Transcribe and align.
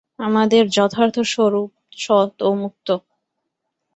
আমাদের 0.19 0.63
যথার্থ 0.69 1.15
স্বরূপ 1.31 1.69
সৎ 1.97 2.31
ও 2.41 2.49
মুক্ত। 2.55 2.87